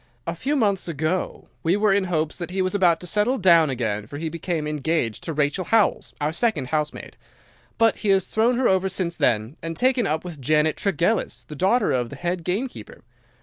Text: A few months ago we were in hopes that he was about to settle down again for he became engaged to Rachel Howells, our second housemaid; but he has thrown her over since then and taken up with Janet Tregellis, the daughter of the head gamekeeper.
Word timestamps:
A 0.25 0.33
few 0.33 0.55
months 0.55 0.87
ago 0.87 1.47
we 1.61 1.77
were 1.77 1.93
in 1.93 2.05
hopes 2.05 2.39
that 2.39 2.49
he 2.49 2.63
was 2.63 2.73
about 2.73 2.99
to 3.01 3.05
settle 3.05 3.37
down 3.37 3.69
again 3.69 4.07
for 4.07 4.17
he 4.17 4.29
became 4.29 4.65
engaged 4.65 5.23
to 5.25 5.31
Rachel 5.31 5.65
Howells, 5.65 6.15
our 6.19 6.33
second 6.33 6.69
housemaid; 6.69 7.17
but 7.77 7.97
he 7.97 8.09
has 8.09 8.25
thrown 8.25 8.57
her 8.57 8.67
over 8.67 8.89
since 8.89 9.15
then 9.15 9.57
and 9.61 9.77
taken 9.77 10.07
up 10.07 10.23
with 10.25 10.41
Janet 10.41 10.75
Tregellis, 10.75 11.45
the 11.49 11.55
daughter 11.55 11.91
of 11.91 12.09
the 12.09 12.15
head 12.15 12.43
gamekeeper. 12.43 13.03